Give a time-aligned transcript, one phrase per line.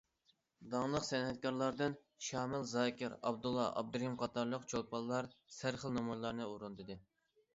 [0.69, 1.95] داڭلىق سەنئەتكارلاردىن
[2.27, 6.99] شامىل زاكىر، ئابدۇللا ئابدۇرېھىم قاتارلىق چولپانلار سەرخىل نومۇرلارنى ئورۇندىدى.